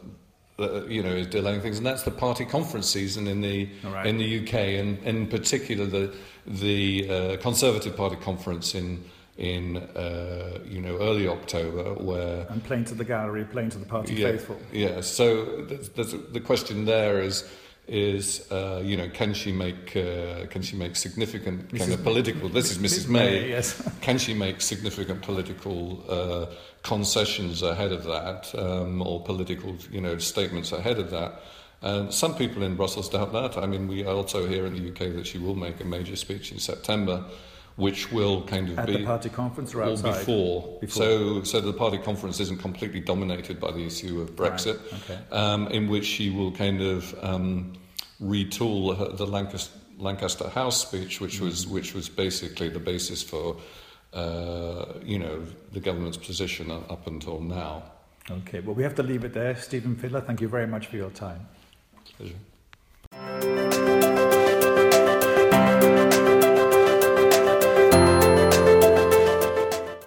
uh, 0.59 0.85
you 0.87 1.03
know 1.03 1.11
is 1.11 1.27
delaying 1.27 1.61
things, 1.61 1.79
and 1.79 1.87
that's 1.87 2.03
the 2.03 2.11
party 2.11 2.45
conference 2.45 2.89
season 2.89 3.27
in 3.27 3.41
the 3.41 3.69
right. 3.85 4.07
in 4.07 4.19
the 4.19 4.43
UK, 4.43 4.55
and 4.55 4.99
in 5.05 5.27
particular 5.27 5.87
the 5.87 6.15
the 6.47 7.11
uh, 7.11 7.37
Conservative 7.39 7.97
Party 7.97 8.17
conference 8.17 8.75
in 8.75 9.05
in 9.37 9.77
uh, 9.77 10.59
you 10.65 10.81
know 10.81 10.99
early 10.99 11.29
October, 11.29 11.95
where 11.95 12.47
and 12.51 12.63
playing 12.65 12.85
to 12.87 12.95
the 12.95 13.05
gallery, 13.05 13.45
playing 13.45 13.71
to 13.71 13.79
the 13.79 13.87
party 13.87 14.15
yeah, 14.15 14.33
faithful. 14.33 14.59
Yeah. 14.73 15.01
So 15.01 15.63
the, 15.63 16.27
the 16.33 16.41
question 16.41 16.85
there 16.85 17.21
is 17.21 17.49
is, 17.89 18.51
uh, 18.53 18.83
you 18.85 18.97
know, 18.97 19.09
can 19.09 19.35
she 19.35 19.51
make 19.51 19.97
uh, 19.97 20.47
can 20.51 20.63
she 20.63 20.77
make 20.77 20.95
significant 20.95 21.69
Mrs. 21.69 21.79
kind 21.79 21.93
of 21.93 22.05
political? 22.05 22.49
This 22.49 22.71
is 22.71 22.79
Mrs. 22.79 23.09
May. 23.09 23.41
May 23.41 23.49
yes. 23.49 23.83
can 24.01 24.19
she 24.19 24.35
make 24.35 24.61
significant 24.61 25.23
political 25.23 26.05
uh, 26.09 26.47
concessions 26.83 27.63
ahead 27.63 27.93
of 27.93 28.05
that, 28.05 28.55
um, 28.55 29.03
or 29.03 29.23
political, 29.23 29.77
you 29.91 30.01
know, 30.01 30.19
statements 30.19 30.73
ahead 30.73 30.99
of 30.99 31.11
that? 31.11 31.41
And 31.81 32.13
some 32.13 32.35
people 32.35 32.63
in 32.63 32.75
Brussels 32.75 33.09
doubt 33.09 33.33
that. 33.33 33.57
I 33.57 33.67
mean, 33.67 33.89
we 33.89 34.05
also 34.05 34.47
hear 34.47 34.67
in 34.67 34.75
the 34.75 34.91
UK 34.91 35.15
that 35.15 35.27
she 35.27 35.39
will 35.39 35.55
make 35.55 35.81
a 35.81 35.85
major 35.85 36.17
speech 36.17 36.53
in 36.53 36.59
September 36.59 37.25
which 37.79 38.11
will 38.11 38.43
kind 38.43 38.69
of 38.69 38.77
At 38.77 38.87
be 38.87 38.97
the 38.97 39.05
party 39.05 39.29
conference 39.29 39.73
or 39.73 39.85
outside? 39.85 40.19
Before. 40.19 40.79
before. 40.81 41.03
So, 41.05 41.43
so 41.45 41.61
the 41.61 41.73
party 41.73 41.99
conference 41.99 42.41
isn't 42.41 42.59
completely 42.59 42.99
dominated 42.99 43.61
by 43.61 43.71
the 43.71 43.87
issue 43.87 44.21
of 44.21 44.35
Brexit, 44.35 44.81
right. 44.91 45.03
okay. 45.03 45.19
um, 45.31 45.69
in 45.69 45.89
which 45.89 46.05
she 46.05 46.29
will 46.29 46.51
kind 46.51 46.83
of 46.83 47.15
um, 47.23 47.75
retool 48.21 49.17
the 49.17 49.25
Lancaster, 49.25 49.79
Lancaster 49.97 50.49
House 50.49 50.83
speech, 50.83 51.21
which 51.21 51.37
mm-hmm. 51.37 51.45
was 51.45 51.69
which 51.69 51.95
was 51.95 52.09
basically 52.09 52.69
the 52.69 52.81
basis 52.81 53.23
for 53.23 53.57
uh, 54.13 54.87
you 55.05 55.21
know 55.21 55.45
the 55.71 55.81
government's 55.81 56.19
position 56.19 56.73
up 56.73 57.07
until 57.07 57.41
now. 57.41 57.85
Okay, 58.29 58.59
well 58.59 58.75
we 58.75 58.83
have 58.83 58.97
to 58.97 59.05
leave 59.05 59.23
it 59.23 59.33
there. 59.33 59.55
Stephen 59.55 59.95
Fidler, 59.95 60.27
thank 60.27 60.41
you 60.41 60.49
very 60.49 60.67
much 60.67 60.89
for 60.89 60.97
your 60.97 61.11
time. 61.11 61.47
Pleasure. 62.17 62.35